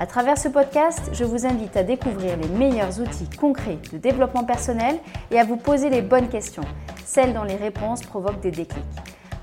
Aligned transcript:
À 0.00 0.06
travers 0.06 0.38
ce 0.38 0.48
podcast, 0.48 1.10
je 1.12 1.24
vous 1.24 1.44
invite 1.44 1.76
à 1.76 1.82
découvrir 1.82 2.34
les 2.38 2.48
meilleurs 2.48 3.02
outils 3.02 3.28
concrets 3.38 3.76
de 3.92 3.98
développement 3.98 4.44
personnel 4.44 4.98
et 5.30 5.38
à 5.38 5.44
vous 5.44 5.58
poser 5.58 5.90
les 5.90 6.00
bonnes 6.00 6.30
questions, 6.30 6.64
celles 7.04 7.34
dont 7.34 7.42
les 7.42 7.56
réponses 7.56 8.00
provoquent 8.00 8.40
des 8.40 8.50
déclics. 8.50 8.82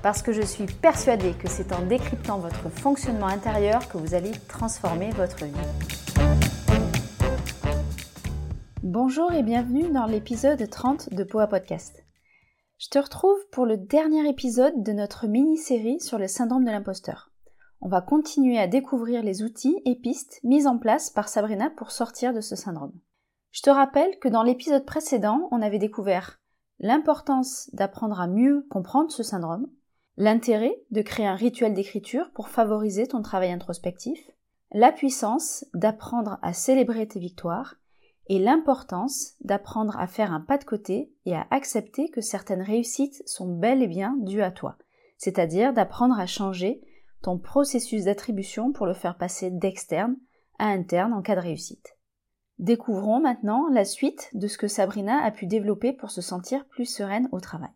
Parce 0.02 0.20
que 0.20 0.32
je 0.32 0.42
suis 0.42 0.66
persuadée 0.66 1.34
que 1.34 1.48
c'est 1.48 1.72
en 1.72 1.82
décryptant 1.82 2.38
votre 2.38 2.70
fonctionnement 2.70 3.28
intérieur 3.28 3.88
que 3.88 3.98
vous 3.98 4.14
allez 4.14 4.32
transformer 4.48 5.10
votre 5.10 5.44
vie. 5.44 5.52
Bonjour 8.82 9.32
et 9.32 9.44
bienvenue 9.44 9.92
dans 9.92 10.06
l'épisode 10.06 10.68
30 10.68 11.14
de 11.14 11.22
Poa 11.22 11.46
Podcast. 11.46 12.04
Je 12.78 12.88
te 12.88 12.98
retrouve 12.98 13.38
pour 13.52 13.64
le 13.64 13.76
dernier 13.76 14.28
épisode 14.28 14.82
de 14.82 14.90
notre 14.90 15.28
mini-série 15.28 16.00
sur 16.00 16.18
le 16.18 16.26
syndrome 16.26 16.64
de 16.64 16.72
l'imposteur 16.72 17.27
on 17.80 17.88
va 17.88 18.00
continuer 18.00 18.58
à 18.58 18.66
découvrir 18.66 19.22
les 19.22 19.42
outils 19.42 19.80
et 19.84 19.94
pistes 19.94 20.40
mis 20.42 20.66
en 20.66 20.78
place 20.78 21.10
par 21.10 21.28
Sabrina 21.28 21.70
pour 21.70 21.90
sortir 21.90 22.34
de 22.34 22.40
ce 22.40 22.56
syndrome. 22.56 22.92
Je 23.50 23.62
te 23.62 23.70
rappelle 23.70 24.18
que 24.18 24.28
dans 24.28 24.42
l'épisode 24.42 24.84
précédent, 24.84 25.48
on 25.52 25.62
avait 25.62 25.78
découvert 25.78 26.40
l'importance 26.80 27.70
d'apprendre 27.72 28.20
à 28.20 28.26
mieux 28.26 28.66
comprendre 28.70 29.10
ce 29.10 29.22
syndrome, 29.22 29.68
l'intérêt 30.16 30.76
de 30.90 31.02
créer 31.02 31.26
un 31.26 31.34
rituel 31.34 31.74
d'écriture 31.74 32.30
pour 32.32 32.48
favoriser 32.48 33.06
ton 33.06 33.22
travail 33.22 33.52
introspectif, 33.52 34.18
la 34.72 34.92
puissance 34.92 35.64
d'apprendre 35.74 36.38
à 36.42 36.52
célébrer 36.52 37.06
tes 37.06 37.20
victoires 37.20 37.76
et 38.26 38.38
l'importance 38.38 39.34
d'apprendre 39.40 39.98
à 39.98 40.06
faire 40.06 40.32
un 40.32 40.40
pas 40.40 40.58
de 40.58 40.64
côté 40.64 41.12
et 41.24 41.34
à 41.34 41.46
accepter 41.50 42.10
que 42.10 42.20
certaines 42.20 42.62
réussites 42.62 43.22
sont 43.26 43.48
bel 43.48 43.82
et 43.82 43.86
bien 43.86 44.16
dues 44.18 44.42
à 44.42 44.50
toi, 44.50 44.76
c'est-à-dire 45.16 45.72
d'apprendre 45.72 46.18
à 46.18 46.26
changer 46.26 46.82
ton 47.22 47.38
processus 47.38 48.04
d'attribution 48.04 48.72
pour 48.72 48.86
le 48.86 48.94
faire 48.94 49.16
passer 49.16 49.50
d'externe 49.50 50.16
à 50.58 50.66
interne 50.68 51.12
en 51.12 51.22
cas 51.22 51.36
de 51.36 51.40
réussite. 51.40 51.96
Découvrons 52.58 53.20
maintenant 53.20 53.68
la 53.68 53.84
suite 53.84 54.30
de 54.34 54.48
ce 54.48 54.58
que 54.58 54.66
Sabrina 54.66 55.22
a 55.22 55.30
pu 55.30 55.46
développer 55.46 55.92
pour 55.92 56.10
se 56.10 56.20
sentir 56.20 56.66
plus 56.66 56.86
sereine 56.86 57.28
au 57.30 57.40
travail. 57.40 57.70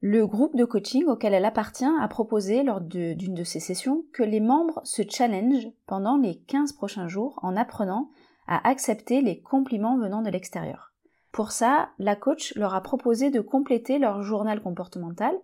Le 0.00 0.26
groupe 0.26 0.56
de 0.56 0.64
coaching 0.64 1.04
auquel 1.06 1.34
elle 1.34 1.44
appartient 1.44 1.84
a 1.84 2.08
proposé 2.08 2.62
lors 2.62 2.80
d'une 2.80 3.34
de, 3.34 3.44
ses 3.44 3.60
sessions 3.60 4.04
que 4.12 4.22
les 4.22 4.40
membres 4.40 4.80
se 4.84 5.02
challengent 5.08 5.70
pendant 5.86 6.16
les 6.16 6.36
15 6.40 6.74
prochains 6.74 7.08
jours 7.08 7.38
en 7.42 7.56
apprenant 7.56 8.10
à 8.46 8.68
accepter 8.68 9.22
les 9.22 9.40
compliments 9.40 9.98
venant 9.98 10.22
de 10.22 10.30
l'extérieur. 10.30 10.92
Pour 11.32 11.52
ça, 11.52 11.88
la 11.98 12.16
coach 12.16 12.54
leur 12.54 12.74
a 12.74 12.82
proposé 12.82 13.30
de 13.30 13.40
compléter 13.40 13.98
leur 13.98 14.22
journal 14.22 14.62
comportemental 14.62 15.34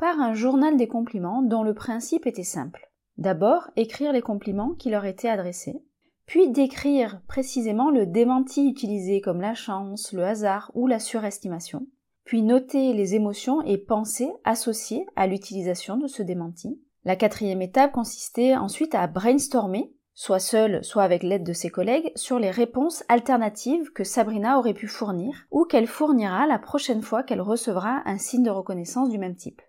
par 0.00 0.18
un 0.18 0.32
journal 0.32 0.78
des 0.78 0.88
compliments 0.88 1.42
dont 1.42 1.62
le 1.62 1.74
principe 1.74 2.26
était 2.26 2.42
simple. 2.42 2.90
D'abord, 3.18 3.68
écrire 3.76 4.14
les 4.14 4.22
compliments 4.22 4.70
qui 4.70 4.88
leur 4.88 5.04
étaient 5.04 5.28
adressés, 5.28 5.82
puis 6.24 6.48
décrire 6.48 7.20
précisément 7.28 7.90
le 7.90 8.06
démenti 8.06 8.66
utilisé 8.66 9.20
comme 9.20 9.42
la 9.42 9.52
chance, 9.52 10.14
le 10.14 10.24
hasard 10.24 10.72
ou 10.72 10.86
la 10.86 11.00
surestimation, 11.00 11.86
puis 12.24 12.40
noter 12.40 12.94
les 12.94 13.14
émotions 13.14 13.60
et 13.60 13.76
pensées 13.76 14.32
associées 14.44 15.04
à 15.16 15.26
l'utilisation 15.26 15.98
de 15.98 16.06
ce 16.06 16.22
démenti. 16.22 16.80
La 17.04 17.16
quatrième 17.16 17.60
étape 17.60 17.92
consistait 17.92 18.56
ensuite 18.56 18.94
à 18.94 19.06
brainstormer, 19.06 19.92
soit 20.14 20.38
seule, 20.38 20.82
soit 20.82 21.02
avec 21.02 21.22
l'aide 21.22 21.44
de 21.44 21.52
ses 21.52 21.68
collègues, 21.68 22.10
sur 22.16 22.38
les 22.38 22.50
réponses 22.50 23.04
alternatives 23.08 23.92
que 23.92 24.04
Sabrina 24.04 24.58
aurait 24.58 24.72
pu 24.72 24.86
fournir 24.86 25.44
ou 25.50 25.66
qu'elle 25.66 25.86
fournira 25.86 26.46
la 26.46 26.58
prochaine 26.58 27.02
fois 27.02 27.22
qu'elle 27.22 27.42
recevra 27.42 28.00
un 28.06 28.16
signe 28.16 28.44
de 28.44 28.50
reconnaissance 28.50 29.10
du 29.10 29.18
même 29.18 29.36
type 29.36 29.60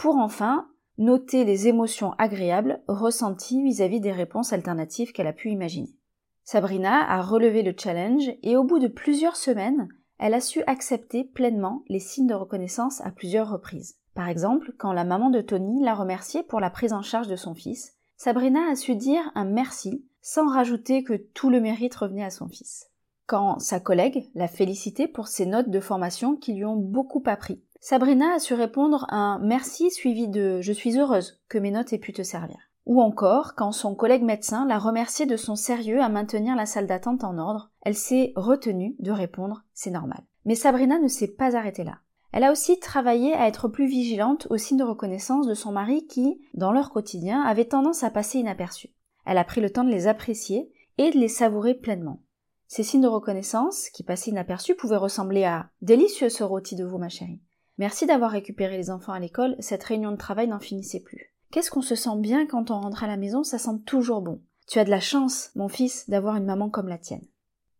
pour 0.00 0.16
enfin 0.16 0.66
noter 0.96 1.44
les 1.44 1.68
émotions 1.68 2.12
agréables 2.16 2.80
ressenties 2.88 3.62
vis-à-vis 3.62 4.00
des 4.00 4.12
réponses 4.12 4.54
alternatives 4.54 5.12
qu'elle 5.12 5.26
a 5.26 5.34
pu 5.34 5.50
imaginer. 5.50 5.94
Sabrina 6.42 7.06
a 7.06 7.20
relevé 7.20 7.62
le 7.62 7.74
challenge 7.78 8.30
et 8.42 8.56
au 8.56 8.64
bout 8.64 8.78
de 8.78 8.88
plusieurs 8.88 9.36
semaines, 9.36 9.88
elle 10.18 10.32
a 10.32 10.40
su 10.40 10.62
accepter 10.66 11.24
pleinement 11.24 11.82
les 11.90 11.98
signes 11.98 12.28
de 12.28 12.34
reconnaissance 12.34 13.02
à 13.02 13.10
plusieurs 13.10 13.50
reprises. 13.50 13.98
Par 14.14 14.30
exemple, 14.30 14.72
quand 14.78 14.94
la 14.94 15.04
maman 15.04 15.28
de 15.28 15.42
Tony 15.42 15.84
l'a 15.84 15.94
remerciée 15.94 16.44
pour 16.44 16.60
la 16.60 16.70
prise 16.70 16.94
en 16.94 17.02
charge 17.02 17.28
de 17.28 17.36
son 17.36 17.54
fils, 17.54 17.92
Sabrina 18.16 18.70
a 18.70 18.76
su 18.76 18.96
dire 18.96 19.30
un 19.34 19.44
merci 19.44 20.06
sans 20.22 20.48
rajouter 20.48 21.04
que 21.04 21.12
tout 21.34 21.50
le 21.50 21.60
mérite 21.60 21.94
revenait 21.94 22.24
à 22.24 22.30
son 22.30 22.48
fils. 22.48 22.88
Quand 23.26 23.58
sa 23.58 23.80
collègue 23.80 24.30
l'a 24.34 24.48
félicité 24.48 25.08
pour 25.08 25.28
ses 25.28 25.44
notes 25.44 25.68
de 25.68 25.78
formation 25.78 26.36
qui 26.36 26.54
lui 26.54 26.64
ont 26.64 26.76
beaucoup 26.76 27.22
appris, 27.26 27.60
Sabrina 27.82 28.34
a 28.34 28.38
su 28.38 28.52
répondre 28.52 29.06
un 29.08 29.38
merci 29.38 29.90
suivi 29.90 30.28
de 30.28 30.60
je 30.60 30.72
suis 30.72 30.98
heureuse 30.98 31.40
que 31.48 31.56
mes 31.56 31.70
notes 31.70 31.94
aient 31.94 31.98
pu 31.98 32.12
te 32.12 32.22
servir. 32.22 32.58
Ou 32.84 33.00
encore, 33.00 33.54
quand 33.54 33.72
son 33.72 33.94
collègue 33.94 34.22
médecin 34.22 34.66
l'a 34.66 34.78
remercié 34.78 35.24
de 35.24 35.38
son 35.38 35.56
sérieux 35.56 36.02
à 36.02 36.10
maintenir 36.10 36.56
la 36.56 36.66
salle 36.66 36.86
d'attente 36.86 37.24
en 37.24 37.38
ordre, 37.38 37.70
elle 37.80 37.94
s'est 37.94 38.34
retenue 38.36 38.96
de 38.98 39.10
répondre 39.10 39.64
c'est 39.72 39.90
normal. 39.90 40.22
Mais 40.44 40.56
Sabrina 40.56 40.98
ne 40.98 41.08
s'est 41.08 41.32
pas 41.32 41.56
arrêtée 41.56 41.84
là. 41.84 42.00
Elle 42.32 42.44
a 42.44 42.52
aussi 42.52 42.78
travaillé 42.78 43.32
à 43.32 43.48
être 43.48 43.66
plus 43.66 43.86
vigilante 43.86 44.46
aux 44.50 44.58
signes 44.58 44.78
de 44.78 44.84
reconnaissance 44.84 45.46
de 45.46 45.54
son 45.54 45.72
mari 45.72 46.06
qui, 46.06 46.38
dans 46.52 46.72
leur 46.72 46.90
quotidien, 46.90 47.40
avait 47.40 47.64
tendance 47.64 48.04
à 48.04 48.10
passer 48.10 48.40
inaperçus. 48.40 48.90
Elle 49.24 49.38
a 49.38 49.44
pris 49.44 49.62
le 49.62 49.70
temps 49.70 49.84
de 49.84 49.90
les 49.90 50.06
apprécier 50.06 50.70
et 50.98 51.10
de 51.12 51.18
les 51.18 51.28
savourer 51.28 51.72
pleinement. 51.72 52.20
Ces 52.68 52.82
signes 52.82 53.00
de 53.00 53.08
reconnaissance, 53.08 53.88
qui 53.88 54.02
passaient 54.02 54.32
inaperçus, 54.32 54.74
pouvaient 54.74 54.96
ressembler 54.96 55.44
à 55.44 55.70
délicieux 55.80 56.28
ce 56.28 56.44
rôti 56.44 56.76
de 56.76 56.84
vous, 56.84 56.98
ma 56.98 57.08
chérie. 57.08 57.40
Merci 57.80 58.04
d'avoir 58.04 58.32
récupéré 58.32 58.76
les 58.76 58.90
enfants 58.90 59.14
à 59.14 59.18
l'école, 59.18 59.56
cette 59.58 59.84
réunion 59.84 60.10
de 60.10 60.18
travail 60.18 60.46
n'en 60.46 60.58
finissait 60.58 61.00
plus. 61.00 61.34
Qu'est-ce 61.50 61.70
qu'on 61.70 61.80
se 61.80 61.94
sent 61.94 62.18
bien 62.18 62.44
quand 62.46 62.70
on 62.70 62.78
rentre 62.78 63.04
à 63.04 63.06
la 63.06 63.16
maison, 63.16 63.42
ça 63.42 63.56
sent 63.56 63.78
toujours 63.86 64.20
bon. 64.20 64.42
Tu 64.68 64.78
as 64.78 64.84
de 64.84 64.90
la 64.90 65.00
chance, 65.00 65.50
mon 65.54 65.68
fils, 65.68 66.06
d'avoir 66.10 66.36
une 66.36 66.44
maman 66.44 66.68
comme 66.68 66.88
la 66.88 66.98
tienne. 66.98 67.24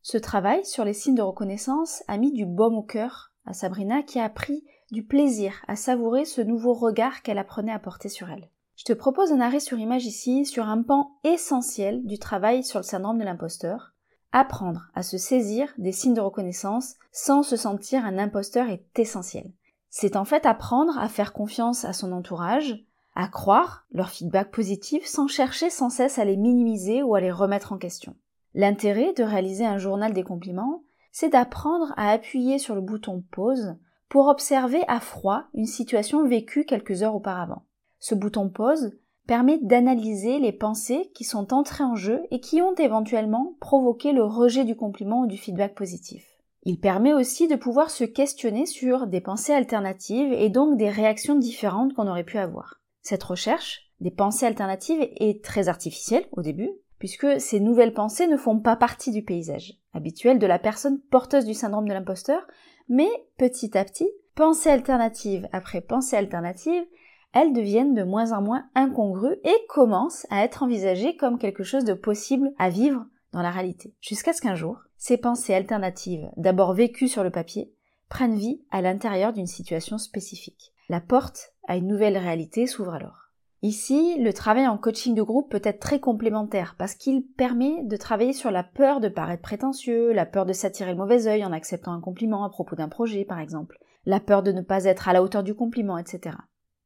Ce 0.01 0.17
travail 0.17 0.65
sur 0.65 0.87
les 0.87 0.95
signes 0.95 1.17
de 1.17 1.21
reconnaissance 1.21 2.03
a 2.09 2.17
mis 2.17 2.33
du 2.33 2.47
baume 2.47 2.77
au 2.77 2.83
cœur 2.83 3.35
à 3.45 3.53
Sabrina 3.53 4.03
qui 4.03 4.19
a 4.19 4.31
pris 4.31 4.65
du 4.91 5.05
plaisir 5.05 5.63
à 5.69 5.77
savourer 5.77 6.25
ce 6.25 6.41
nouveau 6.41 6.73
regard 6.73 7.21
qu'elle 7.21 7.37
apprenait 7.37 7.71
à 7.71 7.79
porter 7.79 8.09
sur 8.09 8.31
elle. 8.31 8.49
Je 8.77 8.85
te 8.85 8.95
propose 8.95 9.33
un 9.33 9.41
arrêt 9.41 9.61
sur 9.61 9.79
image 9.79 10.07
ici 10.07 10.47
sur 10.47 10.67
un 10.67 10.83
pan 10.83 11.19
essentiel 11.25 12.07
du 12.07 12.19
travail 12.19 12.65
sur 12.65 12.79
le 12.79 12.85
syndrome 12.85 13.19
de 13.19 13.25
l'imposteur. 13.25 13.93
Apprendre 14.33 14.89
à 14.95 15.03
se 15.03 15.19
saisir 15.19 15.75
des 15.77 15.93
signes 15.93 16.15
de 16.15 16.23
reconnaissance 16.23 16.95
sans 17.13 17.43
se 17.43 17.57
sentir 17.57 18.07
un 18.07 18.17
imposteur 18.17 18.71
est 18.71 18.99
essentiel. 18.99 19.53
C'est 19.91 20.17
en 20.17 20.25
fait 20.25 20.47
apprendre 20.47 20.97
à 20.99 21.09
faire 21.09 21.33
confiance 21.33 21.85
à 21.85 21.93
son 21.93 22.13
entourage, 22.13 22.85
à 23.17 23.27
croire 23.27 23.87
leur 23.91 24.09
feedback 24.09 24.53
positif 24.53 25.05
sans 25.05 25.27
chercher 25.27 25.69
sans 25.69 25.91
cesse 25.91 26.19
à 26.19 26.25
les 26.25 26.37
minimiser 26.37 27.03
ou 27.03 27.17
à 27.17 27.21
les 27.21 27.33
remettre 27.33 27.73
en 27.73 27.79
question. 27.79 28.15
L'intérêt 28.55 29.13
de 29.13 29.25
réaliser 29.25 29.67
un 29.67 29.79
journal 29.79 30.13
des 30.13 30.23
compliments, 30.23 30.85
c'est 31.13 31.29
d'apprendre 31.29 31.93
à 31.97 32.11
appuyer 32.11 32.59
sur 32.59 32.77
le 32.77 32.81
bouton 32.81 33.25
pause 33.33 33.77
pour 34.09 34.29
observer 34.29 34.83
à 34.87 35.01
froid 35.01 35.45
une 35.55 35.67
situation 35.67 36.27
vécue 36.27 36.65
quelques 36.65 37.03
heures 37.03 37.17
auparavant. 37.17 37.63
Ce 37.99 38.15
bouton 38.15 38.49
pause 38.49 38.93
permet 39.27 39.59
d'analyser 39.59 40.39
les 40.39 40.53
pensées 40.53 41.11
qui 41.15 41.25
sont 41.25 41.53
entrées 41.53 41.85
en 41.85 41.95
jeu 41.95 42.23
et 42.31 42.41
qui 42.41 42.63
ont 42.63 42.75
éventuellement 42.75 43.55
provoqué 43.61 44.13
le 44.13 44.25
rejet 44.25 44.65
du 44.65 44.77
compliment 44.77 45.23
ou 45.23 45.27
du 45.27 45.37
feedback 45.37 45.75
positif. 45.75 46.40
Il 46.63 46.79
permet 46.79 47.15
aussi 47.15 47.49
de 47.49 47.57
pouvoir 47.57 47.91
se 47.91 48.05
questionner 48.05 48.67
sur 48.67 49.07
des 49.07 49.21
pensées 49.21 49.53
alternatives 49.53 50.33
et 50.33 50.51
donc 50.51 50.77
des 50.77 50.91
réactions 50.91 51.37
différentes 51.37 51.95
qu'on 51.95 52.09
aurait 52.09 52.25
pu 52.25 52.39
avoir. 52.39 52.81
Cette 53.03 53.23
recherche 53.23 53.91
des 54.01 54.11
pensées 54.11 54.47
alternatives 54.47 55.09
est 55.17 55.43
très 55.43 55.69
artificielle 55.69 56.27
au 56.33 56.43
début, 56.43 56.71
puisque 56.99 57.41
ces 57.41 57.61
nouvelles 57.61 57.95
pensées 57.95 58.27
ne 58.27 58.37
font 58.37 58.61
pas 58.61 58.77
partie 58.77 59.11
du 59.11 59.23
paysage 59.23 59.81
habituel 59.93 60.39
de 60.39 60.47
la 60.47 60.59
personne 60.59 61.01
porteuse 61.11 61.45
du 61.45 61.55
syndrome 61.55 61.89
de 61.89 61.93
l'imposteur, 61.93 62.47
mais 62.89 63.09
petit 63.39 63.77
à 63.77 63.85
petit, 63.85 64.09
pensée 64.35 64.71
alternative 64.71 65.49
après 65.53 65.81
pensée 65.81 66.17
alternative, 66.17 66.85
elles 67.33 67.53
deviennent 67.53 67.95
de 67.95 68.03
moins 68.03 68.33
en 68.33 68.43
moins 68.43 68.65
incongrues 68.75 69.37
et 69.45 69.67
commencent 69.69 70.27
à 70.31 70.45
être 70.45 70.63
envisagées 70.63 71.17
comme 71.17 71.39
quelque 71.39 71.63
chose 71.63 71.85
de 71.85 71.95
possible 71.95 72.51
à 72.59 72.71
vivre 72.71 73.07
dans 73.33 73.43
la 73.43 73.51
réalité. 73.51 73.95
Jusqu'à 74.01 74.33
ce 74.33 74.43
qu'un 74.43 74.57
jour, 74.57 74.79
ces 75.01 75.17
pensées 75.17 75.55
alternatives, 75.55 76.31
d'abord 76.37 76.75
vécues 76.75 77.09
sur 77.09 77.25
le 77.25 77.31
papier, 77.31 77.73
prennent 78.11 78.37
vie 78.37 78.61
à 78.71 78.83
l'intérieur 78.83 79.33
d'une 79.33 79.47
situation 79.47 79.97
spécifique. 79.97 80.75
La 80.91 81.01
porte 81.01 81.55
à 81.67 81.77
une 81.77 81.87
nouvelle 81.87 82.19
réalité 82.19 82.67
s'ouvre 82.67 82.93
alors. 82.93 83.31
Ici, 83.63 84.19
le 84.21 84.35
travail 84.35 84.69
en 84.69 84.77
coaching 84.77 85.15
de 85.15 85.23
groupe 85.23 85.51
peut 85.51 85.63
être 85.65 85.81
très 85.81 86.01
complémentaire 86.01 86.75
parce 86.79 86.95
qu'il 86.95 87.27
permet 87.27 87.83
de 87.85 87.97
travailler 87.97 88.35
sur 88.35 88.51
la 88.51 88.63
peur 88.63 89.01
de 89.01 89.09
paraître 89.09 89.43
prétentieux, 89.43 90.13
la 90.13 90.27
peur 90.27 90.45
de 90.45 90.53
s'attirer 90.53 90.91
le 90.91 90.99
mauvais 90.99 91.27
œil 91.27 91.47
en 91.47 91.53
acceptant 91.53 91.93
un 91.93 92.01
compliment 92.01 92.45
à 92.45 92.51
propos 92.51 92.77
d'un 92.77 92.91
projet 92.91 93.25
par 93.25 93.41
exemple, 93.41 93.79
la 94.05 94.21
peur 94.21 94.43
de 94.43 94.53
ne 94.53 94.61
pas 94.61 94.85
être 94.85 95.09
à 95.09 95.15
la 95.15 95.23
hauteur 95.23 95.43
du 95.43 95.55
compliment, 95.55 95.97
etc. 95.97 96.37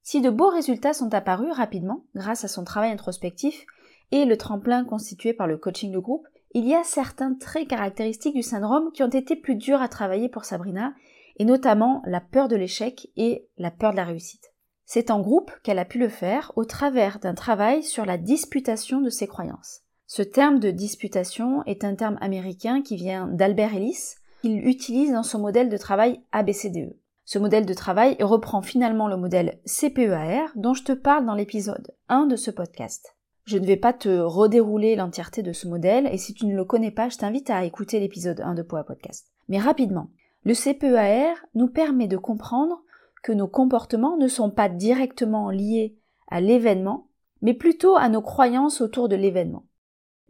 Si 0.02 0.20
de 0.20 0.30
beaux 0.30 0.50
résultats 0.50 0.94
sont 0.94 1.12
apparus 1.14 1.52
rapidement 1.52 2.04
grâce 2.14 2.44
à 2.44 2.48
son 2.48 2.62
travail 2.62 2.92
introspectif 2.92 3.66
et 4.12 4.24
le 4.24 4.36
tremplin 4.36 4.84
constitué 4.84 5.32
par 5.32 5.48
le 5.48 5.58
coaching 5.58 5.90
de 5.90 5.98
groupe, 5.98 6.28
il 6.54 6.66
y 6.66 6.74
a 6.74 6.84
certains 6.84 7.34
traits 7.34 7.68
caractéristiques 7.68 8.36
du 8.36 8.42
syndrome 8.42 8.90
qui 8.92 9.02
ont 9.02 9.08
été 9.08 9.34
plus 9.34 9.56
durs 9.56 9.82
à 9.82 9.88
travailler 9.88 10.28
pour 10.28 10.44
Sabrina, 10.44 10.94
et 11.36 11.44
notamment 11.44 12.00
la 12.06 12.20
peur 12.20 12.46
de 12.46 12.54
l'échec 12.54 13.08
et 13.16 13.48
la 13.58 13.72
peur 13.72 13.90
de 13.90 13.96
la 13.96 14.04
réussite. 14.04 14.54
C'est 14.84 15.10
en 15.10 15.20
groupe 15.20 15.50
qu'elle 15.64 15.80
a 15.80 15.84
pu 15.84 15.98
le 15.98 16.08
faire 16.08 16.52
au 16.54 16.64
travers 16.64 17.18
d'un 17.18 17.34
travail 17.34 17.82
sur 17.82 18.06
la 18.06 18.18
disputation 18.18 19.00
de 19.00 19.10
ses 19.10 19.26
croyances. 19.26 19.80
Ce 20.06 20.22
terme 20.22 20.60
de 20.60 20.70
disputation 20.70 21.64
est 21.64 21.82
un 21.82 21.96
terme 21.96 22.18
américain 22.20 22.82
qui 22.82 22.94
vient 22.94 23.26
d'Albert 23.26 23.74
Ellis, 23.74 24.14
qu'il 24.42 24.64
utilise 24.66 25.12
dans 25.12 25.22
son 25.22 25.40
modèle 25.40 25.70
de 25.70 25.76
travail 25.76 26.20
ABCDE. 26.30 26.96
Ce 27.24 27.38
modèle 27.38 27.64
de 27.64 27.74
travail 27.74 28.16
reprend 28.20 28.60
finalement 28.60 29.08
le 29.08 29.16
modèle 29.16 29.58
CPEAR 29.64 30.50
dont 30.54 30.74
je 30.74 30.84
te 30.84 30.92
parle 30.92 31.24
dans 31.24 31.34
l'épisode 31.34 31.94
1 32.10 32.26
de 32.26 32.36
ce 32.36 32.50
podcast. 32.50 33.13
Je 33.44 33.58
ne 33.58 33.66
vais 33.66 33.76
pas 33.76 33.92
te 33.92 34.08
redérouler 34.08 34.96
l'entièreté 34.96 35.42
de 35.42 35.52
ce 35.52 35.68
modèle 35.68 36.08
et 36.10 36.16
si 36.16 36.32
tu 36.32 36.46
ne 36.46 36.56
le 36.56 36.64
connais 36.64 36.90
pas, 36.90 37.10
je 37.10 37.18
t'invite 37.18 37.50
à 37.50 37.64
écouter 37.64 38.00
l'épisode 38.00 38.40
1 38.40 38.54
de 38.54 38.62
Poa 38.62 38.84
Podcast. 38.84 39.26
Mais 39.48 39.58
rapidement, 39.58 40.08
le 40.44 40.54
CPEAR 40.54 41.36
nous 41.54 41.68
permet 41.68 42.08
de 42.08 42.16
comprendre 42.16 42.82
que 43.22 43.32
nos 43.32 43.48
comportements 43.48 44.16
ne 44.16 44.28
sont 44.28 44.50
pas 44.50 44.70
directement 44.70 45.50
liés 45.50 45.98
à 46.28 46.40
l'événement, 46.40 47.08
mais 47.42 47.52
plutôt 47.52 47.96
à 47.96 48.08
nos 48.08 48.22
croyances 48.22 48.80
autour 48.80 49.10
de 49.10 49.16
l'événement. 49.16 49.66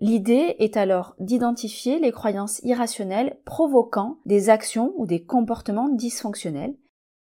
L'idée 0.00 0.56
est 0.58 0.76
alors 0.76 1.14
d'identifier 1.20 2.00
les 2.00 2.10
croyances 2.10 2.60
irrationnelles 2.64 3.38
provoquant 3.44 4.18
des 4.26 4.50
actions 4.50 4.92
ou 4.96 5.06
des 5.06 5.24
comportements 5.24 5.88
dysfonctionnels 5.88 6.74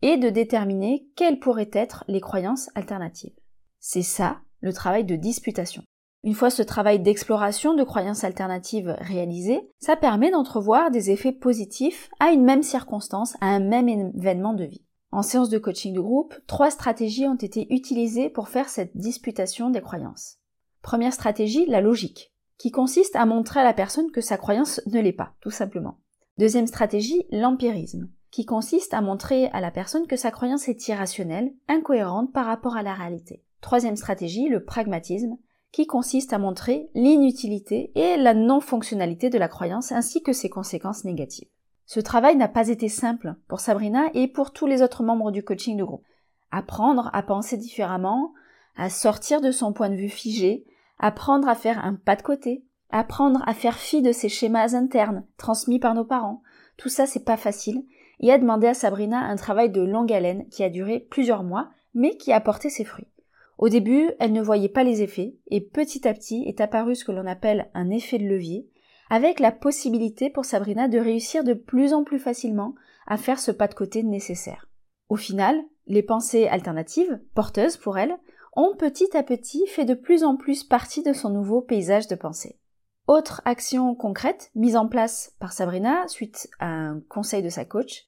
et 0.01 0.17
de 0.17 0.29
déterminer 0.29 1.07
quelles 1.15 1.39
pourraient 1.39 1.71
être 1.71 2.03
les 2.09 2.19
croyances 2.19 2.69
alternatives. 2.75 3.35
C'est 3.79 4.01
ça 4.01 4.41
le 4.61 4.73
travail 4.73 5.05
de 5.05 5.15
disputation. 5.15 5.83
Une 6.23 6.33
fois 6.33 6.49
ce 6.49 6.63
travail 6.63 6.99
d'exploration 6.99 7.73
de 7.75 7.83
croyances 7.83 8.23
alternatives 8.23 8.95
réalisé, 8.99 9.61
ça 9.79 9.95
permet 9.95 10.31
d'entrevoir 10.31 10.91
des 10.91 11.11
effets 11.11 11.31
positifs 11.31 12.09
à 12.19 12.31
une 12.31 12.43
même 12.43 12.63
circonstance, 12.63 13.35
à 13.39 13.47
un 13.47 13.59
même 13.59 13.87
événement 13.87 14.53
de 14.53 14.65
vie. 14.65 14.83
En 15.11 15.21
séance 15.21 15.49
de 15.49 15.57
coaching 15.57 15.93
de 15.93 16.01
groupe, 16.01 16.35
trois 16.47 16.69
stratégies 16.69 17.27
ont 17.27 17.35
été 17.35 17.73
utilisées 17.73 18.29
pour 18.29 18.49
faire 18.49 18.67
cette 18.67 18.97
disputation 18.97 19.69
des 19.69 19.81
croyances. 19.81 20.37
Première 20.81 21.13
stratégie, 21.13 21.65
la 21.67 21.81
logique, 21.81 22.33
qui 22.57 22.71
consiste 22.71 23.15
à 23.15 23.25
montrer 23.25 23.61
à 23.61 23.63
la 23.63 23.73
personne 23.73 24.11
que 24.11 24.21
sa 24.21 24.37
croyance 24.37 24.81
ne 24.87 24.99
l'est 24.99 25.13
pas, 25.13 25.33
tout 25.39 25.51
simplement. 25.51 25.99
Deuxième 26.37 26.67
stratégie, 26.67 27.25
l'empirisme, 27.31 28.09
qui 28.31 28.45
consiste 28.45 28.93
à 28.93 29.01
montrer 29.01 29.47
à 29.47 29.61
la 29.61 29.71
personne 29.71 30.07
que 30.07 30.17
sa 30.17 30.31
croyance 30.31 30.67
est 30.67 30.87
irrationnelle, 30.87 31.53
incohérente 31.67 32.33
par 32.33 32.45
rapport 32.45 32.75
à 32.75 32.83
la 32.83 32.93
réalité. 32.93 33.43
Troisième 33.67 33.97
stratégie, 33.97 34.47
le 34.47 34.63
pragmatisme, 34.63 35.35
qui 35.73 35.87
consiste 35.87 36.31
à 36.31 36.37
montrer 36.37 36.89
l'inutilité 36.95 37.91
et 37.95 38.15
la 38.15 38.33
non-fonctionnalité 38.33 39.29
de 39.29 39.37
la 39.37 39.49
croyance 39.49 39.91
ainsi 39.91 40.23
que 40.23 40.31
ses 40.31 40.47
conséquences 40.47 41.03
négatives. 41.03 41.49
Ce 41.85 41.99
travail 41.99 42.37
n'a 42.37 42.47
pas 42.47 42.69
été 42.69 42.87
simple 42.87 43.35
pour 43.49 43.59
Sabrina 43.59 44.05
et 44.13 44.29
pour 44.29 44.53
tous 44.53 44.67
les 44.67 44.81
autres 44.81 45.03
membres 45.03 45.31
du 45.31 45.43
coaching 45.43 45.75
de 45.75 45.83
groupe. 45.83 46.05
Apprendre 46.49 47.09
à 47.11 47.21
penser 47.23 47.57
différemment, 47.57 48.31
à 48.77 48.89
sortir 48.89 49.41
de 49.41 49.51
son 49.51 49.73
point 49.73 49.89
de 49.89 49.97
vue 49.97 50.07
figé, 50.07 50.65
apprendre 50.97 51.49
à 51.49 51.55
faire 51.55 51.83
un 51.83 51.95
pas 51.95 52.15
de 52.15 52.21
côté, 52.21 52.63
apprendre 52.89 53.43
à 53.45 53.53
faire 53.53 53.75
fi 53.75 54.01
de 54.01 54.13
ces 54.13 54.29
schémas 54.29 54.77
internes 54.77 55.25
transmis 55.35 55.79
par 55.79 55.93
nos 55.93 56.05
parents. 56.05 56.41
Tout 56.77 56.87
ça, 56.87 57.05
c'est 57.05 57.25
pas 57.25 57.35
facile 57.35 57.83
et 58.21 58.31
a 58.31 58.37
demandé 58.37 58.67
à 58.67 58.73
Sabrina 58.73 59.19
un 59.25 59.35
travail 59.35 59.69
de 59.69 59.81
longue 59.81 60.13
haleine 60.13 60.47
qui 60.47 60.63
a 60.63 60.69
duré 60.69 61.01
plusieurs 61.01 61.43
mois, 61.43 61.69
mais 61.93 62.15
qui 62.15 62.31
a 62.31 62.39
porté 62.39 62.69
ses 62.69 62.85
fruits. 62.85 63.09
Au 63.57 63.69
début, 63.69 64.11
elle 64.19 64.33
ne 64.33 64.41
voyait 64.41 64.69
pas 64.69 64.83
les 64.83 65.01
effets, 65.01 65.35
et 65.47 65.61
petit 65.61 66.07
à 66.07 66.13
petit 66.13 66.43
est 66.47 66.61
apparu 66.61 66.95
ce 66.95 67.03
que 67.03 67.11
l'on 67.11 67.25
appelle 67.25 67.69
un 67.73 67.89
effet 67.89 68.19
de 68.19 68.27
levier, 68.27 68.69
avec 69.09 69.39
la 69.39 69.51
possibilité 69.51 70.29
pour 70.29 70.45
Sabrina 70.45 70.87
de 70.87 70.99
réussir 70.99 71.43
de 71.43 71.53
plus 71.53 71.93
en 71.93 72.03
plus 72.03 72.19
facilement 72.19 72.75
à 73.07 73.17
faire 73.17 73.39
ce 73.39 73.51
pas 73.51 73.67
de 73.67 73.73
côté 73.73 74.03
nécessaire. 74.03 74.67
Au 75.09 75.15
final, 75.15 75.59
les 75.87 76.03
pensées 76.03 76.47
alternatives, 76.47 77.19
porteuses 77.33 77.77
pour 77.77 77.97
elle, 77.97 78.17
ont 78.55 78.75
petit 78.75 79.15
à 79.15 79.23
petit 79.23 79.65
fait 79.67 79.85
de 79.85 79.93
plus 79.93 80.23
en 80.23 80.35
plus 80.35 80.63
partie 80.63 81.03
de 81.03 81.13
son 81.13 81.29
nouveau 81.29 81.61
paysage 81.61 82.07
de 82.07 82.15
pensée. 82.15 82.59
Autre 83.07 83.41
action 83.45 83.95
concrète 83.95 84.51
mise 84.53 84.75
en 84.75 84.87
place 84.87 85.33
par 85.39 85.53
Sabrina 85.53 86.07
suite 86.07 86.49
à 86.59 86.67
un 86.67 86.99
conseil 87.07 87.41
de 87.41 87.49
sa 87.49 87.63
coach, 87.63 88.07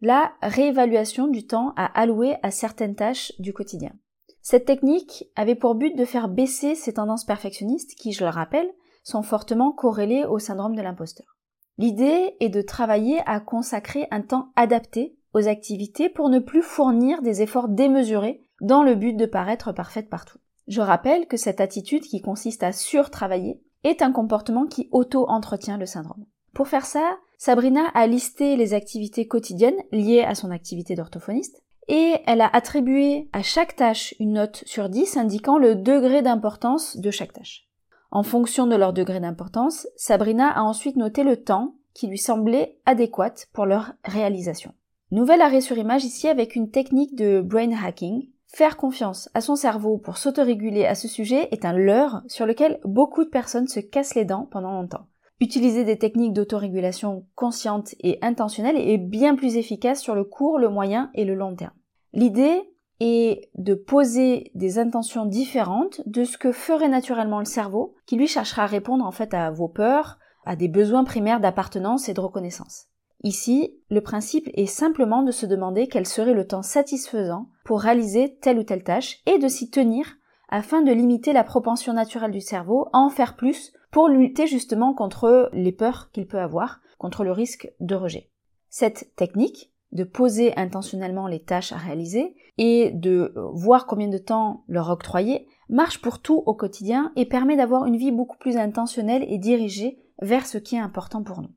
la 0.00 0.32
réévaluation 0.40 1.28
du 1.28 1.46
temps 1.46 1.74
à 1.76 1.86
allouer 2.00 2.36
à 2.42 2.50
certaines 2.50 2.94
tâches 2.94 3.32
du 3.38 3.52
quotidien. 3.52 3.92
Cette 4.42 4.64
technique 4.64 5.24
avait 5.36 5.54
pour 5.54 5.74
but 5.74 5.96
de 5.96 6.04
faire 6.04 6.28
baisser 6.28 6.74
ces 6.74 6.94
tendances 6.94 7.24
perfectionnistes 7.24 7.94
qui, 7.94 8.12
je 8.12 8.24
le 8.24 8.30
rappelle, 8.30 8.70
sont 9.02 9.22
fortement 9.22 9.72
corrélées 9.72 10.24
au 10.24 10.38
syndrome 10.38 10.74
de 10.74 10.82
l'imposteur. 10.82 11.36
L'idée 11.78 12.36
est 12.40 12.48
de 12.48 12.62
travailler 12.62 13.20
à 13.26 13.40
consacrer 13.40 14.06
un 14.10 14.22
temps 14.22 14.52
adapté 14.56 15.16
aux 15.32 15.48
activités 15.48 16.08
pour 16.08 16.28
ne 16.28 16.38
plus 16.38 16.62
fournir 16.62 17.22
des 17.22 17.42
efforts 17.42 17.68
démesurés 17.68 18.44
dans 18.60 18.82
le 18.82 18.94
but 18.94 19.14
de 19.14 19.26
paraître 19.26 19.72
parfaite 19.72 20.10
partout. 20.10 20.38
Je 20.68 20.80
rappelle 20.80 21.26
que 21.26 21.36
cette 21.36 21.60
attitude 21.60 22.02
qui 22.02 22.20
consiste 22.20 22.62
à 22.62 22.72
surtravailler 22.72 23.62
est 23.84 24.02
un 24.02 24.12
comportement 24.12 24.66
qui 24.66 24.88
auto-entretient 24.92 25.78
le 25.78 25.86
syndrome. 25.86 26.26
Pour 26.54 26.68
faire 26.68 26.84
ça, 26.84 27.18
Sabrina 27.38 27.86
a 27.94 28.06
listé 28.06 28.56
les 28.56 28.74
activités 28.74 29.26
quotidiennes 29.26 29.82
liées 29.92 30.22
à 30.22 30.34
son 30.34 30.50
activité 30.50 30.94
d'orthophoniste 30.94 31.62
et 31.90 32.22
elle 32.24 32.40
a 32.40 32.48
attribué 32.52 33.28
à 33.32 33.42
chaque 33.42 33.74
tâche 33.74 34.14
une 34.20 34.34
note 34.34 34.62
sur 34.64 34.88
10 34.88 35.16
indiquant 35.16 35.58
le 35.58 35.74
degré 35.74 36.22
d'importance 36.22 36.96
de 36.96 37.10
chaque 37.10 37.32
tâche. 37.32 37.66
En 38.12 38.22
fonction 38.22 38.68
de 38.68 38.76
leur 38.76 38.92
degré 38.92 39.18
d'importance, 39.18 39.88
Sabrina 39.96 40.48
a 40.48 40.62
ensuite 40.62 40.94
noté 40.94 41.24
le 41.24 41.42
temps 41.42 41.74
qui 41.92 42.06
lui 42.06 42.18
semblait 42.18 42.78
adéquat 42.86 43.34
pour 43.52 43.66
leur 43.66 43.92
réalisation. 44.04 44.72
Nouvel 45.10 45.42
arrêt 45.42 45.60
sur 45.60 45.78
image 45.78 46.04
ici 46.04 46.28
avec 46.28 46.54
une 46.54 46.70
technique 46.70 47.16
de 47.16 47.40
brain 47.40 47.72
hacking. 47.72 48.28
Faire 48.46 48.76
confiance 48.76 49.28
à 49.34 49.40
son 49.40 49.56
cerveau 49.56 49.98
pour 49.98 50.16
s'autoréguler 50.16 50.86
à 50.86 50.94
ce 50.94 51.08
sujet 51.08 51.48
est 51.50 51.64
un 51.64 51.72
leurre 51.72 52.22
sur 52.28 52.46
lequel 52.46 52.78
beaucoup 52.84 53.24
de 53.24 53.30
personnes 53.30 53.68
se 53.68 53.80
cassent 53.80 54.14
les 54.14 54.24
dents 54.24 54.48
pendant 54.48 54.72
longtemps. 54.72 55.06
Utiliser 55.40 55.84
des 55.84 55.98
techniques 55.98 56.34
d'autorégulation 56.34 57.26
conscientes 57.34 57.94
et 57.98 58.18
intentionnelles 58.22 58.76
est 58.76 58.98
bien 58.98 59.34
plus 59.34 59.56
efficace 59.56 60.00
sur 60.00 60.14
le 60.14 60.22
court, 60.22 60.58
le 60.58 60.68
moyen 60.68 61.10
et 61.14 61.24
le 61.24 61.34
long 61.34 61.56
terme. 61.56 61.72
L'idée 62.12 62.70
et 63.00 63.50
de 63.56 63.74
poser 63.74 64.50
des 64.54 64.78
intentions 64.78 65.24
différentes 65.24 66.02
de 66.06 66.24
ce 66.24 66.36
que 66.36 66.52
ferait 66.52 66.88
naturellement 66.88 67.38
le 67.38 67.46
cerveau, 67.46 67.94
qui 68.06 68.16
lui 68.16 68.26
cherchera 68.26 68.64
à 68.64 68.66
répondre 68.66 69.04
en 69.04 69.12
fait 69.12 69.32
à 69.32 69.50
vos 69.50 69.68
peurs, 69.68 70.18
à 70.44 70.54
des 70.54 70.68
besoins 70.68 71.04
primaires 71.04 71.40
d'appartenance 71.40 72.08
et 72.08 72.14
de 72.14 72.20
reconnaissance. 72.20 72.86
Ici, 73.22 73.74
le 73.90 74.00
principe 74.00 74.48
est 74.54 74.66
simplement 74.66 75.22
de 75.22 75.30
se 75.30 75.46
demander 75.46 75.88
quel 75.88 76.06
serait 76.06 76.34
le 76.34 76.46
temps 76.46 76.62
satisfaisant 76.62 77.48
pour 77.64 77.80
réaliser 77.80 78.38
telle 78.40 78.58
ou 78.58 78.64
telle 78.64 78.84
tâche 78.84 79.20
et 79.26 79.38
de 79.38 79.48
s'y 79.48 79.70
tenir 79.70 80.16
afin 80.48 80.82
de 80.82 80.92
limiter 80.92 81.32
la 81.32 81.44
propension 81.44 81.92
naturelle 81.92 82.32
du 82.32 82.40
cerveau 82.40 82.88
à 82.92 82.98
en 82.98 83.10
faire 83.10 83.36
plus 83.36 83.72
pour 83.90 84.08
lutter 84.08 84.46
justement 84.46 84.94
contre 84.94 85.50
les 85.52 85.72
peurs 85.72 86.10
qu'il 86.12 86.26
peut 86.26 86.40
avoir, 86.40 86.80
contre 86.98 87.24
le 87.24 87.32
risque 87.32 87.70
de 87.80 87.94
rejet. 87.94 88.30
Cette 88.68 89.14
technique 89.16 89.69
de 89.92 90.04
poser 90.04 90.56
intentionnellement 90.56 91.26
les 91.26 91.42
tâches 91.42 91.72
à 91.72 91.76
réaliser 91.76 92.34
et 92.58 92.90
de 92.92 93.34
voir 93.54 93.86
combien 93.86 94.08
de 94.08 94.18
temps 94.18 94.64
leur 94.68 94.90
octroyer 94.90 95.48
marche 95.68 96.00
pour 96.00 96.20
tout 96.20 96.42
au 96.46 96.54
quotidien 96.54 97.12
et 97.16 97.26
permet 97.26 97.56
d'avoir 97.56 97.86
une 97.86 97.96
vie 97.96 98.12
beaucoup 98.12 98.38
plus 98.38 98.56
intentionnelle 98.56 99.24
et 99.28 99.38
dirigée 99.38 99.98
vers 100.20 100.46
ce 100.46 100.58
qui 100.58 100.76
est 100.76 100.80
important 100.80 101.22
pour 101.22 101.40
nous. 101.40 101.50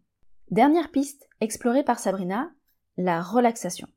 Dernière 0.52 0.92
piste 0.92 1.28
explorée 1.42 1.84
par 1.84 2.00
Sabrina, 2.00 2.52
la 2.98 3.22
relaxation. 3.22 3.88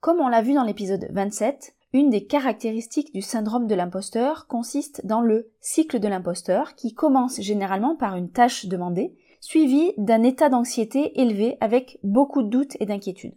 Comme 0.00 0.20
on 0.20 0.28
l'a 0.28 0.42
vu 0.42 0.52
dans 0.54 0.64
l'épisode 0.64 1.08
27, 1.10 1.74
une 1.92 2.10
des 2.10 2.26
caractéristiques 2.26 3.12
du 3.12 3.22
syndrome 3.22 3.66
de 3.66 3.74
l'imposteur 3.74 4.46
consiste 4.46 5.04
dans 5.04 5.20
le 5.20 5.52
cycle 5.60 6.00
de 6.00 6.08
l'imposteur 6.08 6.74
qui 6.74 6.94
commence 6.94 7.40
généralement 7.40 7.96
par 7.96 8.16
une 8.16 8.30
tâche 8.30 8.66
demandée, 8.66 9.14
suivie 9.40 9.92
d'un 9.98 10.22
état 10.22 10.48
d'anxiété 10.48 11.20
élevé 11.20 11.56
avec 11.60 11.98
beaucoup 12.02 12.42
de 12.42 12.48
doutes 12.48 12.76
et 12.80 12.86
d'inquiétudes. 12.86 13.36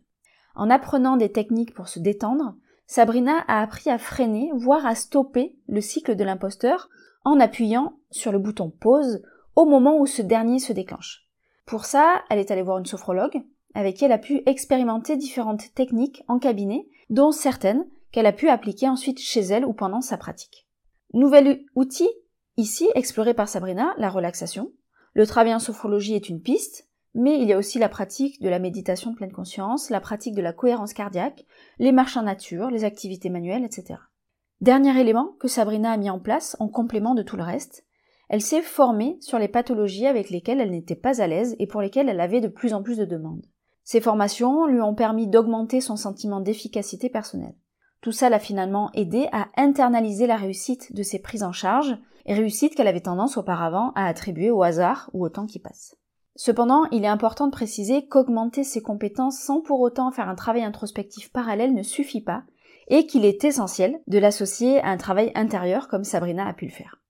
En 0.56 0.70
apprenant 0.70 1.18
des 1.18 1.32
techniques 1.32 1.74
pour 1.74 1.88
se 1.88 2.00
détendre, 2.00 2.56
Sabrina 2.88 3.40
a 3.48 3.62
appris 3.62 3.90
à 3.90 3.98
freiner, 3.98 4.52
voire 4.56 4.86
à 4.86 4.96
stopper 4.96 5.56
le 5.68 5.82
cycle 5.82 6.16
de 6.16 6.24
l'imposteur 6.24 6.90
en 7.24 7.40
appuyant 7.40 7.98
sur 8.12 8.32
le 8.32 8.40
bouton 8.40 8.70
pause 8.70 9.22
au 9.56 9.66
moment 9.66 9.98
où 9.98 10.06
ce 10.06 10.22
dernier 10.22 10.60
se 10.60 10.74
déclenche. 10.74 11.28
Pour 11.66 11.86
ça, 11.86 12.24
elle 12.30 12.40
est 12.40 12.52
allée 12.52 12.62
voir 12.62 12.78
une 12.78 12.86
sophrologue, 12.86 13.42
avec 13.74 13.98
qui 13.98 14.06
elle 14.06 14.12
a 14.12 14.18
pu 14.18 14.44
expérimenter 14.46 15.18
différentes 15.18 15.74
techniques 15.74 16.24
en 16.28 16.40
cabinet, 16.40 16.88
dont 17.10 17.32
certaines 17.32 17.86
qu'elle 18.12 18.28
a 18.28 18.32
pu 18.32 18.48
appliquer 18.50 18.88
ensuite 18.88 19.20
chez 19.20 19.42
elle 19.42 19.66
ou 19.66 19.74
pendant 19.74 20.02
sa 20.02 20.18
pratique. 20.18 20.68
Nouvel 21.14 21.66
outil, 21.76 22.10
ici 22.56 22.88
exploré 22.96 23.34
par 23.34 23.50
Sabrina, 23.50 23.94
la 23.98 24.10
relaxation. 24.10 24.72
Le 25.14 25.26
travail 25.26 25.54
en 25.54 25.60
sophrologie 25.60 26.16
est 26.16 26.30
une 26.30 26.42
piste, 26.42 26.88
mais 27.16 27.40
il 27.40 27.48
y 27.48 27.54
a 27.54 27.58
aussi 27.58 27.80
la 27.80 27.90
pratique 27.90 28.42
de 28.42 28.50
la 28.50 28.60
méditation 28.60 29.12
de 29.12 29.16
pleine 29.16 29.32
conscience, 29.32 29.90
la 29.90 30.00
pratique 30.00 30.36
de 30.36 30.42
la 30.42 30.54
cohérence 30.54 30.94
cardiaque, 30.94 31.46
les 31.80 31.92
marches 31.92 32.18
en 32.18 32.24
nature, 32.24 32.70
les 32.70 32.84
activités 32.84 33.30
manuelles, 33.30 33.64
etc. 33.64 34.00
Dernier 34.62 35.00
élément 35.00 35.36
que 35.40 35.48
Sabrina 35.48 35.92
a 35.92 35.98
mis 35.98 36.10
en 36.10 36.20
place 36.20 36.56
en 36.60 36.68
complément 36.68 37.16
de 37.16 37.24
tout 37.24 37.38
le 37.38 37.44
reste, 37.44 37.86
elle 38.30 38.42
s'est 38.42 38.62
formée 38.62 39.18
sur 39.22 39.40
les 39.40 39.48
pathologies 39.48 40.08
avec 40.08 40.30
lesquelles 40.30 40.60
elle 40.60 40.72
n'était 40.72 40.96
pas 40.96 41.22
à 41.22 41.28
l'aise 41.28 41.56
et 41.60 41.68
pour 41.68 41.82
lesquelles 41.82 42.10
elle 42.10 42.22
avait 42.22 42.42
de 42.42 42.48
plus 42.48 42.74
en 42.74 42.84
plus 42.84 42.98
de 42.98 43.06
demandes. 43.06 43.46
Ces 43.84 44.02
formations 44.02 44.66
lui 44.66 44.82
ont 44.82 44.96
permis 44.96 45.28
d'augmenter 45.28 45.80
son 45.80 45.96
sentiment 45.96 46.42
d'efficacité 46.42 47.10
personnelle. 47.10 47.56
Tout 48.02 48.12
ça 48.12 48.30
l'a 48.30 48.40
finalement 48.40 48.92
aidé 48.94 49.30
à 49.32 49.48
internaliser 49.58 50.28
la 50.28 50.38
réussite 50.38 50.94
de 50.94 51.04
ses 51.04 51.20
prises 51.20 51.44
en 51.44 51.52
charge, 51.52 51.98
et 52.26 52.34
réussite 52.34 52.76
qu'elle 52.76 52.88
avait 52.88 53.02
tendance 53.02 53.38
auparavant 53.38 53.92
à 53.96 54.08
attribuer 54.08 54.50
au 54.50 54.64
hasard 54.64 55.10
ou 55.14 55.24
au 55.24 55.30
temps 55.30 55.46
qui 55.46 55.60
passe. 55.60 55.96
Cependant, 56.36 56.86
il 56.92 57.06
est 57.06 57.08
important 57.08 57.48
de 57.48 57.52
préciser 57.52 58.08
qu'augmenter 58.08 58.64
ses 58.64 58.82
compétences 58.82 59.40
sans 59.40 59.62
pour 59.62 59.80
autant 59.80 60.12
faire 60.12 60.28
un 60.28 60.36
travail 60.36 60.64
introspectif 60.64 61.32
parallèle 61.32 61.74
ne 61.74 61.84
suffit 61.84 62.22
pas, 62.22 62.44
et 62.88 63.08
qu'il 63.08 63.26
est 63.26 63.44
essentiel 63.44 64.00
de 64.08 64.20
l'associer 64.20 64.80
à 64.82 64.90
un 64.90 64.98
travail 64.98 65.32
intérieur 65.34 65.88
comme 65.88 66.04
Sabrina 66.04 66.48
a 66.48 66.54
pu 66.54 66.66
le 66.66 66.72
faire. 66.72 67.02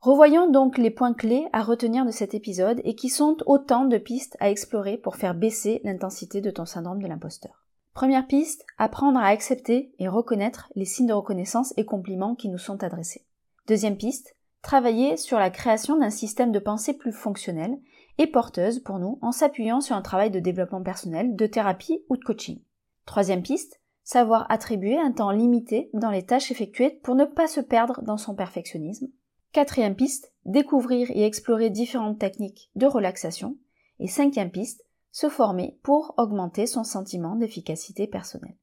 Revoyons 0.00 0.50
donc 0.50 0.78
les 0.78 0.90
points 0.90 1.12
clés 1.12 1.46
à 1.52 1.62
retenir 1.62 2.06
de 2.06 2.10
cet 2.10 2.32
épisode 2.32 2.80
et 2.84 2.94
qui 2.94 3.10
sont 3.10 3.36
autant 3.46 3.84
de 3.84 3.98
pistes 3.98 4.36
à 4.40 4.50
explorer 4.50 4.96
pour 4.96 5.16
faire 5.16 5.34
baisser 5.34 5.80
l'intensité 5.84 6.40
de 6.40 6.50
ton 6.50 6.64
syndrome 6.64 7.02
de 7.02 7.08
l'imposteur. 7.08 7.66
Première 7.92 8.26
piste, 8.26 8.64
apprendre 8.78 9.18
à 9.18 9.26
accepter 9.26 9.92
et 9.98 10.08
reconnaître 10.08 10.70
les 10.74 10.84
signes 10.84 11.08
de 11.08 11.12
reconnaissance 11.12 11.74
et 11.76 11.84
compliments 11.84 12.34
qui 12.34 12.48
nous 12.48 12.58
sont 12.58 12.82
adressés. 12.82 13.26
Deuxième 13.66 13.96
piste, 13.96 14.36
travailler 14.62 15.16
sur 15.16 15.38
la 15.38 15.50
création 15.50 15.98
d'un 15.98 16.10
système 16.10 16.52
de 16.52 16.58
pensée 16.60 16.94
plus 16.94 17.12
fonctionnel 17.12 17.76
et 18.20 18.26
porteuse 18.26 18.80
pour 18.80 18.98
nous 18.98 19.18
en 19.22 19.32
s'appuyant 19.32 19.80
sur 19.80 19.96
un 19.96 20.02
travail 20.02 20.30
de 20.30 20.40
développement 20.40 20.82
personnel, 20.82 21.34
de 21.36 21.46
thérapie 21.46 22.04
ou 22.10 22.18
de 22.18 22.22
coaching. 22.22 22.60
Troisième 23.06 23.42
piste, 23.42 23.80
savoir 24.04 24.44
attribuer 24.50 24.98
un 24.98 25.10
temps 25.10 25.30
limité 25.30 25.88
dans 25.94 26.10
les 26.10 26.26
tâches 26.26 26.50
effectuées 26.50 27.00
pour 27.02 27.14
ne 27.14 27.24
pas 27.24 27.46
se 27.46 27.62
perdre 27.62 28.02
dans 28.02 28.18
son 28.18 28.34
perfectionnisme. 28.34 29.08
Quatrième 29.52 29.96
piste, 29.96 30.34
découvrir 30.44 31.10
et 31.12 31.24
explorer 31.24 31.70
différentes 31.70 32.18
techniques 32.18 32.70
de 32.74 32.84
relaxation. 32.84 33.56
Et 34.00 34.06
cinquième 34.06 34.50
piste, 34.50 34.84
se 35.12 35.30
former 35.30 35.78
pour 35.82 36.12
augmenter 36.18 36.66
son 36.66 36.84
sentiment 36.84 37.36
d'efficacité 37.36 38.06
personnelle. 38.06 38.56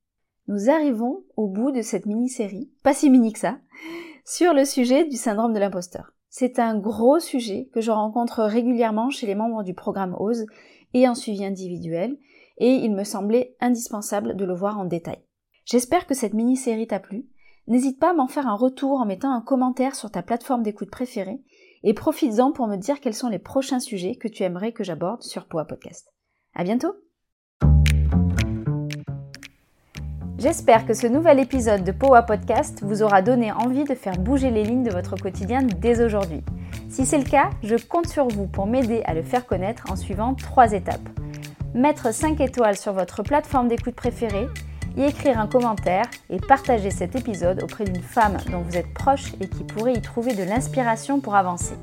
Nous 0.47 0.69
arrivons 0.69 1.23
au 1.35 1.47
bout 1.47 1.71
de 1.71 1.81
cette 1.81 2.05
mini-série, 2.05 2.71
pas 2.83 2.93
si 2.93 3.09
mini 3.09 3.33
que 3.33 3.39
ça, 3.39 3.57
sur 4.23 4.53
le 4.53 4.65
sujet 4.65 5.05
du 5.05 5.17
syndrome 5.17 5.53
de 5.53 5.59
l'imposteur. 5.59 6.13
C'est 6.39 6.59
un 6.59 6.77
gros 6.77 7.17
sujet 7.17 7.67
que 7.73 7.81
je 7.81 7.89
rencontre 7.89 8.43
régulièrement 8.43 9.09
chez 9.09 9.25
les 9.25 9.33
membres 9.33 9.63
du 9.63 9.73
programme 9.73 10.15
OSE 10.19 10.45
et 10.93 11.07
en 11.07 11.15
suivi 11.15 11.43
individuel, 11.43 12.15
et 12.59 12.73
il 12.73 12.93
me 12.93 13.03
semblait 13.03 13.55
indispensable 13.59 14.35
de 14.35 14.45
le 14.45 14.53
voir 14.53 14.77
en 14.77 14.85
détail. 14.85 15.17
J'espère 15.65 16.05
que 16.05 16.13
cette 16.13 16.35
mini-série 16.35 16.85
t'a 16.85 16.99
plu. 16.99 17.25
N'hésite 17.65 17.99
pas 17.99 18.11
à 18.11 18.13
m'en 18.13 18.27
faire 18.27 18.45
un 18.45 18.55
retour 18.55 18.99
en 19.01 19.05
mettant 19.07 19.31
un 19.31 19.41
commentaire 19.41 19.95
sur 19.95 20.11
ta 20.11 20.21
plateforme 20.21 20.61
d'écoute 20.61 20.91
préférée 20.91 21.41
et 21.81 21.95
profites-en 21.95 22.51
pour 22.51 22.67
me 22.67 22.77
dire 22.77 22.99
quels 22.99 23.15
sont 23.15 23.29
les 23.29 23.39
prochains 23.39 23.79
sujets 23.79 24.13
que 24.13 24.27
tu 24.27 24.43
aimerais 24.43 24.73
que 24.73 24.83
j'aborde 24.83 25.23
sur 25.23 25.47
Poa 25.47 25.65
Podcast. 25.65 26.13
À 26.53 26.63
bientôt! 26.63 26.93
J'espère 30.39 30.85
que 30.85 30.93
ce 30.93 31.07
nouvel 31.07 31.39
épisode 31.39 31.83
de 31.83 31.91
Powa 31.91 32.21
Podcast 32.21 32.81
vous 32.83 33.01
aura 33.01 33.23
donné 33.23 33.51
envie 33.51 33.85
de 33.85 33.95
faire 33.95 34.19
bouger 34.19 34.51
les 34.51 34.63
lignes 34.63 34.83
de 34.83 34.91
votre 34.91 35.15
quotidien 35.15 35.63
dès 35.63 36.03
aujourd'hui. 36.03 36.43
Si 36.89 37.07
c'est 37.07 37.17
le 37.17 37.23
cas, 37.23 37.49
je 37.63 37.75
compte 37.75 38.07
sur 38.07 38.27
vous 38.27 38.45
pour 38.45 38.67
m'aider 38.67 39.01
à 39.05 39.15
le 39.15 39.23
faire 39.23 39.47
connaître 39.47 39.91
en 39.91 39.95
suivant 39.95 40.35
trois 40.35 40.73
étapes. 40.73 41.09
Mettre 41.73 42.13
5 42.13 42.39
étoiles 42.39 42.77
sur 42.77 42.93
votre 42.93 43.23
plateforme 43.23 43.67
d'écoute 43.67 43.95
préférée, 43.95 44.47
y 44.95 45.05
écrire 45.05 45.39
un 45.39 45.47
commentaire 45.47 46.05
et 46.29 46.39
partager 46.39 46.91
cet 46.91 47.15
épisode 47.15 47.63
auprès 47.63 47.85
d'une 47.85 48.03
femme 48.03 48.37
dont 48.51 48.61
vous 48.61 48.77
êtes 48.77 48.93
proche 48.93 49.33
et 49.41 49.47
qui 49.47 49.63
pourrait 49.63 49.93
y 49.93 50.01
trouver 50.01 50.35
de 50.35 50.43
l'inspiration 50.43 51.19
pour 51.19 51.35
avancer. 51.35 51.73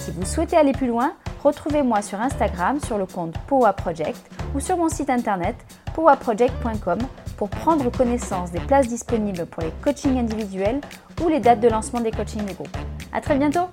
Si 0.00 0.10
vous 0.10 0.24
souhaitez 0.24 0.56
aller 0.56 0.72
plus 0.72 0.88
loin, 0.88 1.12
retrouvez-moi 1.44 2.02
sur 2.02 2.20
Instagram 2.20 2.80
sur 2.80 2.98
le 2.98 3.06
compte 3.06 3.38
Powa 3.46 3.72
Project 3.72 4.18
ou 4.56 4.58
sur 4.58 4.76
mon 4.76 4.88
site 4.88 5.10
internet 5.10 5.54
powaproject.com 5.94 6.98
pour 7.36 7.48
prendre 7.48 7.90
connaissance 7.90 8.50
des 8.50 8.60
places 8.60 8.88
disponibles 8.88 9.46
pour 9.46 9.62
les 9.62 9.72
coachings 9.82 10.18
individuels 10.18 10.80
ou 11.22 11.28
les 11.28 11.40
dates 11.40 11.60
de 11.60 11.68
lancement 11.68 12.00
des 12.00 12.10
coachings 12.10 12.44
de 12.44 12.52
groupe. 12.52 12.76
À 13.12 13.20
très 13.20 13.36
bientôt! 13.36 13.68